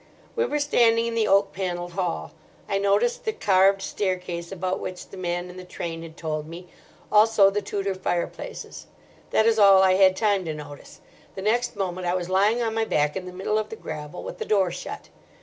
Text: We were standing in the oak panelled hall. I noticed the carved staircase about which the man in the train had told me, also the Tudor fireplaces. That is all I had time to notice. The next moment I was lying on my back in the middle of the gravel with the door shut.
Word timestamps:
We 0.35 0.45
were 0.47 0.57
standing 0.57 1.05
in 1.05 1.13
the 1.13 1.27
oak 1.27 1.53
panelled 1.53 1.91
hall. 1.91 2.31
I 2.67 2.79
noticed 2.79 3.23
the 3.23 3.31
carved 3.33 3.83
staircase 3.83 4.51
about 4.51 4.79
which 4.79 5.09
the 5.09 5.15
man 5.15 5.47
in 5.47 5.57
the 5.57 5.63
train 5.63 6.01
had 6.01 6.17
told 6.17 6.47
me, 6.47 6.67
also 7.11 7.51
the 7.51 7.61
Tudor 7.61 7.93
fireplaces. 7.93 8.87
That 9.29 9.45
is 9.45 9.59
all 9.59 9.83
I 9.83 9.93
had 9.93 10.15
time 10.15 10.43
to 10.45 10.55
notice. 10.55 11.01
The 11.35 11.43
next 11.43 11.75
moment 11.75 12.07
I 12.07 12.15
was 12.15 12.29
lying 12.31 12.63
on 12.63 12.73
my 12.73 12.83
back 12.83 13.15
in 13.15 13.27
the 13.27 13.31
middle 13.31 13.59
of 13.59 13.69
the 13.69 13.75
gravel 13.75 14.23
with 14.23 14.39
the 14.39 14.43
door 14.45 14.71
shut. 14.71 15.09